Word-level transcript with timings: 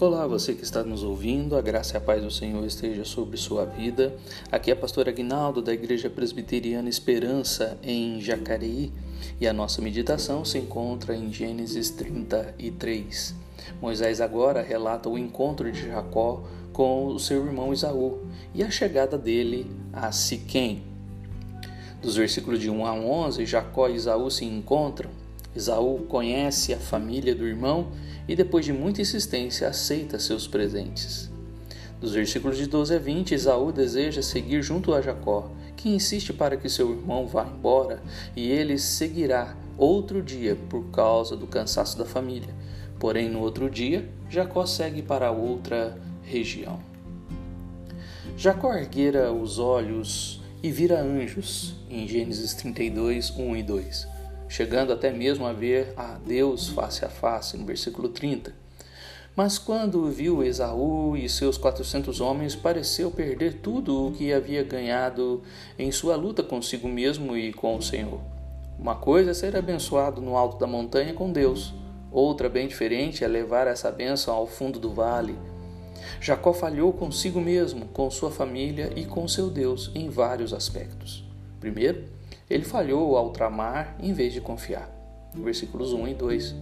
Olá, 0.00 0.28
você 0.28 0.54
que 0.54 0.62
está 0.62 0.84
nos 0.84 1.02
ouvindo, 1.02 1.56
a 1.56 1.60
graça 1.60 1.94
e 1.94 1.96
a 1.96 2.00
paz 2.00 2.22
do 2.22 2.30
Senhor 2.30 2.64
esteja 2.64 3.04
sobre 3.04 3.36
sua 3.36 3.64
vida. 3.64 4.14
Aqui 4.50 4.70
é 4.70 4.72
a 4.72 4.76
pastora 4.76 5.10
Aguinaldo 5.10 5.60
da 5.60 5.74
Igreja 5.74 6.08
Presbiteriana 6.08 6.88
Esperança 6.88 7.76
em 7.82 8.20
Jacareí 8.20 8.92
e 9.40 9.48
a 9.48 9.52
nossa 9.52 9.82
meditação 9.82 10.44
se 10.44 10.56
encontra 10.56 11.16
em 11.16 11.32
Gênesis 11.32 11.90
33. 11.90 13.34
Moisés 13.82 14.20
agora 14.20 14.62
relata 14.62 15.08
o 15.08 15.18
encontro 15.18 15.72
de 15.72 15.88
Jacó 15.88 16.44
com 16.72 17.06
o 17.06 17.18
seu 17.18 17.44
irmão 17.44 17.72
Isaú 17.72 18.20
e 18.54 18.62
a 18.62 18.70
chegada 18.70 19.18
dele 19.18 19.68
a 19.92 20.12
Siquém. 20.12 20.84
Dos 22.00 22.14
versículos 22.14 22.60
de 22.60 22.70
1 22.70 22.86
a 22.86 22.94
11, 22.94 23.44
Jacó 23.44 23.88
e 23.88 23.96
Isaú 23.96 24.30
se 24.30 24.44
encontram. 24.44 25.10
Isaú 25.58 26.06
conhece 26.08 26.72
a 26.72 26.78
família 26.78 27.34
do 27.34 27.44
irmão 27.44 27.88
e, 28.28 28.36
depois 28.36 28.64
de 28.64 28.72
muita 28.72 29.02
insistência, 29.02 29.66
aceita 29.66 30.16
seus 30.18 30.46
presentes. 30.46 31.28
Dos 32.00 32.12
versículos 32.12 32.56
de 32.56 32.68
12 32.68 32.94
a 32.94 32.98
20, 33.00 33.34
Esaú 33.34 33.72
deseja 33.72 34.22
seguir 34.22 34.62
junto 34.62 34.94
a 34.94 35.00
Jacó, 35.00 35.50
que 35.76 35.88
insiste 35.88 36.32
para 36.32 36.56
que 36.56 36.68
seu 36.68 36.92
irmão 36.92 37.26
vá 37.26 37.44
embora 37.44 38.00
e 38.36 38.48
ele 38.48 38.78
seguirá 38.78 39.56
outro 39.76 40.22
dia 40.22 40.56
por 40.68 40.84
causa 40.92 41.36
do 41.36 41.48
cansaço 41.48 41.98
da 41.98 42.04
família. 42.04 42.54
Porém, 43.00 43.28
no 43.28 43.40
outro 43.40 43.68
dia, 43.68 44.08
Jacó 44.30 44.64
segue 44.64 45.02
para 45.02 45.32
outra 45.32 45.98
região. 46.22 46.78
Jacó 48.36 48.72
erguera 48.74 49.32
os 49.32 49.58
olhos 49.58 50.40
e 50.62 50.70
vira 50.70 51.00
anjos, 51.00 51.74
em 51.90 52.06
Gênesis 52.06 52.54
32, 52.54 53.30
1 53.30 53.56
e 53.56 53.62
2 53.64 54.17
chegando 54.48 54.92
até 54.92 55.12
mesmo 55.12 55.46
a 55.46 55.52
ver 55.52 55.92
a 55.96 56.18
Deus 56.24 56.68
face 56.68 57.04
a 57.04 57.08
face, 57.08 57.56
no 57.56 57.66
versículo 57.66 58.08
30. 58.08 58.52
Mas 59.36 59.56
quando 59.56 60.10
viu 60.10 60.42
Esaú 60.42 61.16
e 61.16 61.28
seus 61.28 61.56
quatrocentos 61.56 62.20
homens, 62.20 62.56
pareceu 62.56 63.10
perder 63.10 63.60
tudo 63.62 64.08
o 64.08 64.12
que 64.12 64.32
havia 64.32 64.64
ganhado 64.64 65.42
em 65.78 65.92
sua 65.92 66.16
luta 66.16 66.42
consigo 66.42 66.88
mesmo 66.88 67.36
e 67.36 67.52
com 67.52 67.76
o 67.76 67.82
Senhor. 67.82 68.20
Uma 68.78 68.96
coisa 68.96 69.30
é 69.30 69.34
ser 69.34 69.56
abençoado 69.56 70.20
no 70.20 70.36
alto 70.36 70.58
da 70.58 70.66
montanha 70.66 71.14
com 71.14 71.30
Deus, 71.30 71.72
outra, 72.10 72.48
bem 72.48 72.66
diferente, 72.66 73.22
é 73.22 73.28
levar 73.28 73.66
essa 73.66 73.92
bênção 73.92 74.34
ao 74.34 74.46
fundo 74.46 74.80
do 74.80 74.90
vale. 74.90 75.38
Jacó 76.20 76.52
falhou 76.52 76.92
consigo 76.92 77.40
mesmo, 77.40 77.86
com 77.86 78.10
sua 78.10 78.30
família 78.30 78.92
e 78.96 79.04
com 79.04 79.28
seu 79.28 79.50
Deus 79.50 79.90
em 79.94 80.08
vários 80.08 80.52
aspectos. 80.52 81.24
Primeiro, 81.60 82.04
ele 82.48 82.64
falhou 82.64 83.16
ao 83.16 83.30
tramar 83.30 83.96
em 84.00 84.12
vez 84.12 84.32
de 84.32 84.40
confiar. 84.40 84.90
Versículos 85.34 85.92
1 85.92 86.08
e 86.08 86.14
2. 86.14 86.54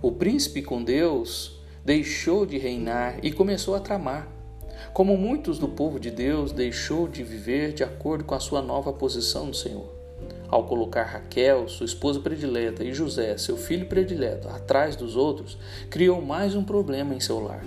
O 0.00 0.12
príncipe 0.12 0.62
com 0.62 0.82
Deus 0.82 1.60
deixou 1.84 2.46
de 2.46 2.58
reinar 2.58 3.18
e 3.22 3.32
começou 3.32 3.74
a 3.74 3.80
tramar. 3.80 4.28
Como 4.92 5.16
muitos 5.16 5.58
do 5.58 5.68
povo 5.68 5.98
de 5.98 6.10
Deus, 6.10 6.52
deixou 6.52 7.08
de 7.08 7.22
viver 7.22 7.72
de 7.72 7.82
acordo 7.82 8.24
com 8.24 8.34
a 8.34 8.40
sua 8.40 8.62
nova 8.62 8.92
posição 8.92 9.46
no 9.46 9.54
Senhor. 9.54 9.98
Ao 10.48 10.64
colocar 10.64 11.02
Raquel, 11.02 11.68
sua 11.68 11.84
esposa 11.84 12.20
predileta, 12.20 12.82
e 12.82 12.94
José, 12.94 13.36
seu 13.36 13.56
filho 13.56 13.86
predileto, 13.86 14.48
atrás 14.48 14.96
dos 14.96 15.14
outros, 15.14 15.58
criou 15.90 16.22
mais 16.22 16.54
um 16.54 16.64
problema 16.64 17.14
em 17.14 17.20
seu 17.20 17.38
lar. 17.38 17.62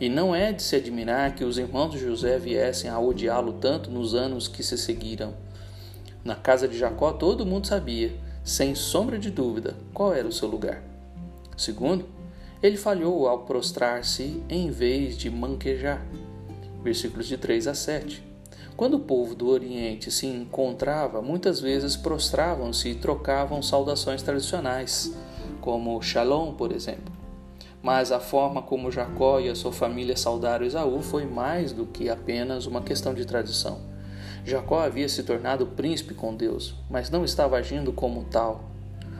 E 0.00 0.08
não 0.08 0.34
é 0.34 0.52
de 0.52 0.62
se 0.62 0.76
admirar 0.76 1.34
que 1.34 1.44
os 1.44 1.56
irmãos 1.56 1.92
de 1.92 1.98
José 1.98 2.38
viessem 2.38 2.90
a 2.90 2.98
odiá-lo 2.98 3.54
tanto 3.54 3.90
nos 3.90 4.14
anos 4.14 4.48
que 4.48 4.62
se 4.62 4.76
seguiram. 4.76 5.34
Na 6.26 6.34
casa 6.34 6.66
de 6.66 6.76
Jacó, 6.76 7.12
todo 7.12 7.46
mundo 7.46 7.68
sabia, 7.68 8.12
sem 8.42 8.74
sombra 8.74 9.16
de 9.16 9.30
dúvida, 9.30 9.76
qual 9.94 10.12
era 10.12 10.26
o 10.26 10.32
seu 10.32 10.48
lugar. 10.48 10.82
Segundo, 11.56 12.04
ele 12.60 12.76
falhou 12.76 13.28
ao 13.28 13.44
prostrar-se 13.44 14.42
em 14.48 14.68
vez 14.68 15.16
de 15.16 15.30
manquejar. 15.30 16.04
Versículos 16.82 17.28
de 17.28 17.38
3 17.38 17.68
a 17.68 17.74
7. 17.74 18.24
Quando 18.76 18.94
o 18.94 19.00
povo 19.00 19.36
do 19.36 19.46
Oriente 19.46 20.10
se 20.10 20.26
encontrava, 20.26 21.22
muitas 21.22 21.60
vezes 21.60 21.94
prostravam-se 21.94 22.88
e 22.88 22.94
trocavam 22.96 23.62
saudações 23.62 24.20
tradicionais, 24.20 25.14
como 25.60 26.02
Shalom, 26.02 26.54
por 26.54 26.72
exemplo. 26.72 27.14
Mas 27.80 28.10
a 28.10 28.18
forma 28.18 28.62
como 28.62 28.90
Jacó 28.90 29.38
e 29.38 29.48
a 29.48 29.54
sua 29.54 29.72
família 29.72 30.16
saudaram 30.16 30.66
Esaú 30.66 31.00
foi 31.02 31.24
mais 31.24 31.72
do 31.72 31.86
que 31.86 32.08
apenas 32.08 32.66
uma 32.66 32.82
questão 32.82 33.14
de 33.14 33.24
tradição. 33.24 33.94
Jacó 34.46 34.78
havia 34.78 35.08
se 35.08 35.24
tornado 35.24 35.66
príncipe 35.66 36.14
com 36.14 36.32
Deus, 36.32 36.76
mas 36.88 37.10
não 37.10 37.24
estava 37.24 37.56
agindo 37.56 37.92
como 37.92 38.22
tal. 38.30 38.70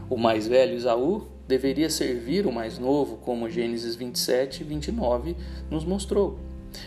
O 0.09 0.16
mais 0.16 0.47
velho 0.47 0.76
Isaú 0.76 1.26
deveria 1.48 1.91
servir 1.91 2.47
o 2.47 2.53
mais 2.53 2.78
novo, 2.78 3.16
como 3.16 3.50
Gênesis 3.50 3.97
27 3.97 4.60
e 4.60 4.65
29 4.65 5.36
nos 5.69 5.84
mostrou. 5.84 6.38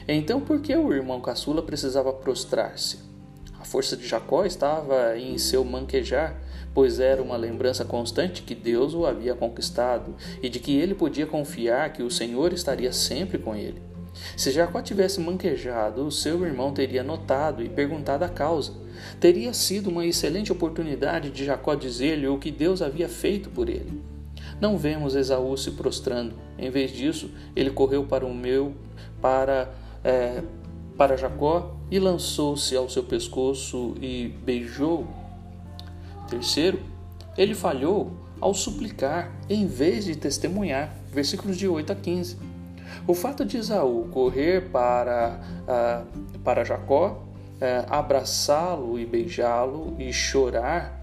Então, 0.08 0.40
por 0.40 0.62
que 0.62 0.74
o 0.74 0.94
irmão 0.94 1.20
caçula 1.20 1.62
precisava 1.62 2.14
prostrar-se? 2.14 3.00
A 3.60 3.66
força 3.66 3.98
de 3.98 4.08
Jacó 4.08 4.46
estava 4.46 5.18
em 5.18 5.38
seu 5.38 5.66
manquejar, 5.66 6.40
pois 6.74 7.02
era 7.02 7.22
uma 7.22 7.36
lembrança 7.36 7.84
constante 7.84 8.44
que 8.44 8.56
Deus 8.56 8.94
o 8.94 9.06
havia 9.06 9.36
conquistado 9.36 10.16
e 10.42 10.48
de 10.48 10.62
que 10.62 10.78
ele 10.78 10.96
podia 10.96 11.28
confiar 11.28 11.92
que 11.92 12.04
o 12.04 12.10
Senhor 12.10 12.54
estaria 12.54 12.94
sempre 12.94 13.38
com 13.38 13.54
ele. 13.54 13.82
Se 14.36 14.52
Jacó 14.52 14.82
tivesse 14.82 15.20
manquejado, 15.20 16.06
o 16.06 16.12
seu 16.12 16.46
irmão 16.46 16.74
teria 16.74 17.04
notado 17.04 17.64
e 17.64 17.70
perguntado 17.70 18.24
a 18.24 18.30
causa. 18.30 18.74
Teria 19.20 19.54
sido 19.54 19.90
uma 19.90 20.06
excelente 20.06 20.52
oportunidade 20.52 21.30
de 21.30 21.46
Jacó 21.46 21.76
dizer-lhe 21.76 22.28
o 22.28 22.38
que 22.38 22.52
Deus 22.52 22.82
havia 22.82 23.08
feito 23.08 23.50
por 23.50 23.70
ele. 23.70 24.02
Não 24.60 24.78
vemos 24.78 25.16
Esaú 25.16 25.56
se 25.58 25.72
prostrando. 25.72 26.36
Em 26.58 26.70
vez 26.70 26.92
disso, 26.92 27.32
ele 27.56 27.70
correu 27.70 28.06
para 28.06 28.26
o 28.26 28.34
meu, 28.34 28.74
para, 29.22 29.74
é, 30.04 30.42
para 30.98 31.16
Jacó 31.16 31.76
e 31.90 32.00
lançou-se 32.00 32.76
ao 32.76 32.90
seu 32.90 33.04
pescoço 33.04 33.96
e 34.02 34.34
beijou. 34.44 35.08
Terceiro, 36.30 36.80
ele 37.38 37.56
falhou 37.56 38.12
ao 38.40 38.54
suplicar 38.54 39.32
em 39.50 39.66
vez 39.66 40.06
de 40.06 40.16
testemunhar. 40.16 40.94
Versículos 41.12 41.58
de 41.58 41.68
8 41.68 41.92
a 41.92 41.96
15. 41.96 42.38
O 43.08 43.14
fato 43.14 43.44
de 43.44 43.58
Esaú 43.58 44.08
correr 44.12 44.70
para, 44.70 45.40
uh, 45.64 46.40
para 46.40 46.64
Jacó, 46.64 47.24
uh, 47.56 47.86
abraçá-lo 47.90 49.00
e 49.00 49.06
beijá-lo 49.06 49.96
e 50.00 50.14
chorar, 50.14 51.00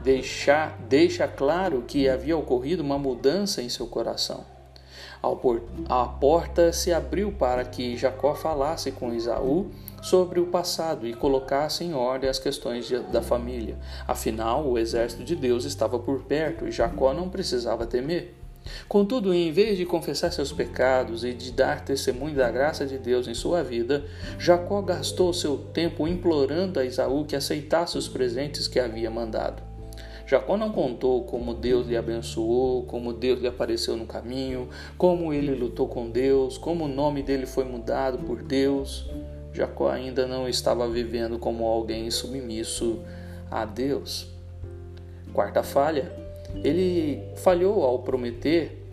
deixar, 0.00 0.78
deixa 0.88 1.28
claro 1.28 1.82
que 1.82 2.08
havia 2.08 2.36
ocorrido 2.36 2.82
uma 2.82 2.98
mudança 2.98 3.62
em 3.62 3.68
seu 3.68 3.86
coração. 3.86 4.44
A 5.88 6.04
porta 6.04 6.72
se 6.72 6.92
abriu 6.92 7.30
para 7.30 7.64
que 7.64 7.96
Jacó 7.96 8.34
falasse 8.34 8.90
com 8.90 9.14
Esaú 9.14 9.70
sobre 10.02 10.40
o 10.40 10.46
passado 10.46 11.06
e 11.06 11.14
colocasse 11.14 11.84
em 11.84 11.94
ordem 11.94 12.28
as 12.28 12.40
questões 12.40 12.90
da 13.12 13.22
família. 13.22 13.78
Afinal, 14.06 14.66
o 14.66 14.76
exército 14.76 15.22
de 15.22 15.36
Deus 15.36 15.64
estava 15.64 15.96
por 15.96 16.22
perto 16.24 16.66
e 16.66 16.72
Jacó 16.72 17.14
não 17.14 17.28
precisava 17.28 17.86
temer. 17.86 18.41
Contudo, 18.88 19.32
em 19.32 19.50
vez 19.50 19.76
de 19.76 19.84
confessar 19.84 20.32
seus 20.32 20.52
pecados 20.52 21.24
e 21.24 21.32
de 21.32 21.52
dar 21.52 21.84
testemunho 21.84 22.34
da 22.34 22.50
graça 22.50 22.86
de 22.86 22.98
Deus 22.98 23.26
em 23.26 23.34
sua 23.34 23.62
vida, 23.62 24.04
Jacó 24.38 24.80
gastou 24.82 25.32
seu 25.32 25.56
tempo 25.56 26.06
implorando 26.06 26.78
a 26.78 26.84
Esaú 26.84 27.24
que 27.24 27.36
aceitasse 27.36 27.96
os 27.96 28.08
presentes 28.08 28.68
que 28.68 28.78
havia 28.78 29.10
mandado. 29.10 29.62
Jacó 30.26 30.56
não 30.56 30.70
contou 30.70 31.24
como 31.24 31.52
Deus 31.52 31.86
lhe 31.86 31.96
abençoou, 31.96 32.84
como 32.84 33.12
Deus 33.12 33.40
lhe 33.40 33.46
apareceu 33.46 33.96
no 33.96 34.06
caminho, 34.06 34.68
como 34.96 35.32
ele 35.32 35.54
lutou 35.54 35.88
com 35.88 36.08
Deus, 36.08 36.56
como 36.56 36.84
o 36.84 36.88
nome 36.88 37.22
dele 37.22 37.44
foi 37.44 37.64
mudado 37.64 38.18
por 38.18 38.42
Deus. 38.42 39.10
Jacó 39.52 39.90
ainda 39.90 40.26
não 40.26 40.48
estava 40.48 40.88
vivendo 40.88 41.38
como 41.38 41.66
alguém 41.66 42.10
submisso 42.10 43.00
a 43.50 43.66
Deus. 43.66 44.26
Quarta 45.34 45.62
falha, 45.62 46.12
ele 46.62 47.22
falhou 47.36 47.82
ao 47.82 48.00
prometer, 48.00 48.86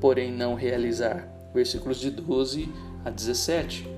porém 0.00 0.32
não 0.32 0.54
realizar. 0.54 1.28
Versículos 1.54 1.98
de 1.98 2.10
12 2.10 2.68
a 3.04 3.10
17. 3.10 3.88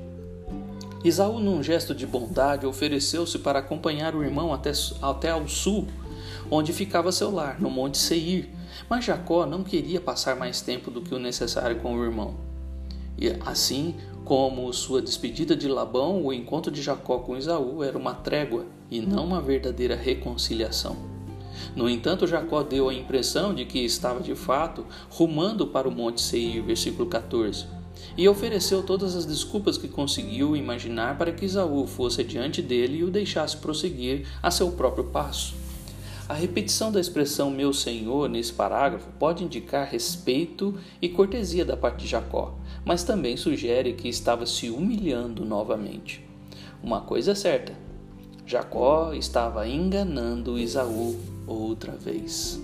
Isaú, 1.05 1.39
num 1.39 1.63
gesto 1.63 1.95
de 1.95 2.07
bondade, 2.07 2.67
ofereceu-se 2.67 3.39
para 3.39 3.61
acompanhar 3.61 4.15
o 4.15 4.23
irmão 4.23 4.53
até, 4.53 4.73
até 5.01 5.31
ao 5.31 5.47
sul, 5.47 5.87
onde 6.51 6.73
ficava 6.73 7.13
seu 7.13 7.31
lar, 7.31 7.61
no 7.61 7.71
Monte 7.71 7.99
Seir. 7.99 8.49
Mas 8.89 9.05
Jacó 9.05 9.47
não 9.47 9.63
queria 9.63 10.01
passar 10.01 10.37
mais 10.37 10.61
tempo 10.61 10.91
do 10.91 11.01
que 11.01 11.15
o 11.15 11.19
necessário 11.19 11.81
com 11.81 11.95
o 11.95 12.05
irmão. 12.05 12.35
E 13.17 13.29
assim 13.45 13.97
como 14.25 14.73
sua 14.73 15.01
despedida 15.01 15.57
de 15.57 15.67
Labão, 15.67 16.25
o 16.25 16.33
encontro 16.33 16.71
de 16.71 16.83
Jacó 16.83 17.19
com 17.19 17.37
Isaú 17.37 17.83
era 17.83 17.97
uma 17.97 18.15
trégua 18.15 18.67
e 18.91 19.01
não 19.01 19.25
uma 19.25 19.41
verdadeira 19.41 19.97
reconciliação. 19.97 21.18
No 21.75 21.89
entanto, 21.89 22.27
Jacó 22.27 22.63
deu 22.63 22.89
a 22.89 22.95
impressão 22.95 23.55
de 23.55 23.65
que 23.65 23.79
estava 23.79 24.21
de 24.21 24.35
fato 24.35 24.87
rumando 25.11 25.67
para 25.67 25.89
o 25.89 25.93
Monte 25.93 26.21
Seir, 26.21 26.63
versículo 26.63 27.09
14, 27.09 27.67
e 28.17 28.29
ofereceu 28.29 28.83
todas 28.83 29.15
as 29.15 29.25
desculpas 29.25 29.79
que 29.79 29.89
conseguiu 29.89 30.57
imaginar 30.57 31.17
para 31.17 31.33
que 31.33 31.45
Isaú 31.45 31.87
fosse 31.87 32.25
diante 32.25 32.61
dele 32.61 32.99
e 32.99 33.05
o 33.05 33.11
deixasse 33.11 33.57
prosseguir 33.57 34.27
a 34.43 34.51
seu 34.51 34.71
próprio 34.73 35.05
passo. 35.05 35.55
A 36.29 36.35
repetição 36.35 36.93
da 36.93 37.01
expressão 37.01 37.51
meu 37.51 37.73
senhor 37.73 38.29
nesse 38.29 38.53
parágrafo 38.53 39.09
pode 39.19 39.45
indicar 39.45 39.89
respeito 39.89 40.75
e 41.01 41.09
cortesia 41.09 41.65
da 41.65 41.77
parte 41.77 42.03
de 42.03 42.07
Jacó, 42.09 42.55
mas 42.85 43.03
também 43.03 43.37
sugere 43.37 43.95
que 43.95 44.09
estava 44.09 44.45
se 44.45 44.69
humilhando 44.69 45.45
novamente. 45.45 46.23
Uma 46.83 47.01
coisa 47.01 47.33
é 47.33 47.35
certa: 47.35 47.73
Jacó 48.45 49.15
estava 49.15 49.67
enganando 49.67 50.59
Isaú 50.59 51.38
outra 51.49 51.93
vez. 51.93 52.61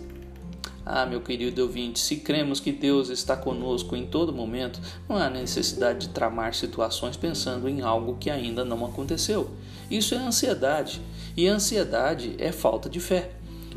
Ah, 0.87 1.07
meu 1.07 1.23
querido 1.23 1.63
ouvinte, 1.63 1.99
se 1.99 2.17
cremos 2.17 2.61
que 2.61 2.71
Deus 2.71 3.09
está 3.09 3.35
conosco 3.35 3.97
em 3.97 4.07
todo 4.07 4.35
momento, 4.35 4.81
não 5.09 5.17
há 5.17 5.31
necessidade 5.31 6.01
de 6.01 6.09
tramar 6.11 6.55
situações 6.55 7.17
pensando 7.17 7.67
em 7.69 7.81
algo 7.81 8.19
que 8.21 8.29
ainda 8.29 8.67
não 8.67 8.85
aconteceu. 8.85 9.51
Isso 9.91 10.15
é 10.15 10.19
ansiedade, 10.19 11.01
e 11.35 11.49
ansiedade 11.49 12.35
é 12.39 12.53
falta 12.53 12.91
de 12.91 13.01
fé, 13.01 13.31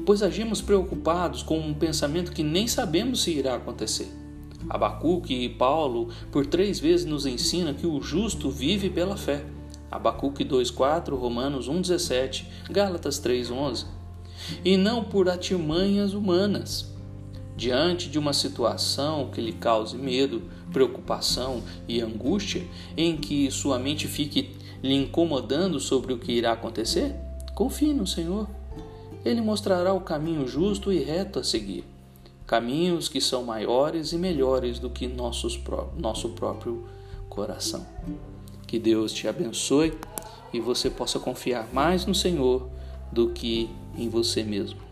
pois 0.06 0.22
agimos 0.22 0.62
preocupados 0.62 1.42
com 1.42 1.58
um 1.58 1.74
pensamento 1.74 2.34
que 2.34 2.44
nem 2.44 2.68
sabemos 2.68 3.24
se 3.24 3.32
irá 3.32 3.56
acontecer. 3.56 4.12
Abacuque 4.70 5.34
e 5.34 5.48
Paulo 5.48 6.10
por 6.30 6.46
três 6.46 6.78
vezes 6.78 7.06
nos 7.06 7.26
ensinam 7.26 7.74
que 7.74 7.88
o 7.88 8.02
justo 8.02 8.50
vive 8.50 8.90
pela 8.90 9.16
fé. 9.16 9.46
Abacuque 9.90 10.44
2,4, 10.44 11.18
Romanos 11.18 11.70
1,17, 11.70 12.46
Gálatas 12.70 13.22
3,11. 13.22 13.86
E 14.64 14.78
não 14.78 15.04
por 15.04 15.30
artimanhas 15.30 16.14
humanas. 16.14 16.94
Diante 17.56 18.10
de 18.10 18.20
uma 18.20 18.34
situação 18.34 19.30
que 19.32 19.42
lhe 19.42 19.54
cause 19.54 19.98
medo, 19.98 20.44
preocupação 20.72 21.64
e 21.88 22.02
angústia, 22.02 22.64
em 22.96 23.18
que 23.18 23.50
sua 23.50 23.80
mente 23.80 24.08
fique 24.08 24.56
lhe 24.84 24.94
incomodando 24.94 25.80
sobre 25.80 26.14
o 26.14 26.20
que 26.20 26.32
irá 26.32 26.52
acontecer, 26.52 27.16
confie 27.56 27.94
no 27.94 28.06
Senhor. 28.06 28.48
Ele 29.26 29.42
mostrará 29.42 29.94
o 29.94 30.02
caminho 30.02 30.48
justo 30.48 30.94
e 30.94 31.04
reto 31.04 31.40
a 31.40 31.44
seguir 31.44 31.84
caminhos 32.48 33.10
que 33.10 33.20
são 33.20 33.44
maiores 33.44 34.14
e 34.14 34.18
melhores 34.18 34.80
do 34.80 34.90
que 34.90 35.06
nossos, 35.06 35.60
nosso 35.98 36.30
próprio 36.30 36.86
coração. 37.28 37.86
Que 38.66 38.80
Deus 38.80 39.12
te 39.12 39.28
abençoe 39.28 39.94
e 40.54 40.62
você 40.62 40.90
possa 40.90 41.20
confiar 41.20 41.68
mais 41.74 42.06
no 42.06 42.16
Senhor 42.16 42.70
do 43.12 43.30
que 43.30 43.70
em 43.98 44.10
você 44.10 44.44
mesmo. 44.44 44.87